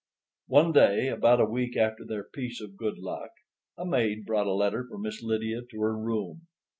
One 0.47 0.71
day, 0.71 1.09
about 1.09 1.39
a 1.39 1.45
week 1.45 1.77
after 1.77 2.03
their 2.03 2.23
piece 2.23 2.59
of 2.59 2.75
good 2.75 2.97
luck, 2.97 3.29
a 3.77 3.85
maid 3.85 4.25
brought 4.25 4.47
a 4.47 4.53
letter 4.55 4.83
for 4.87 4.97
Miss 4.97 5.21
Lydia 5.21 5.61
to 5.69 5.79
her 5.81 5.95
room. 5.95 6.47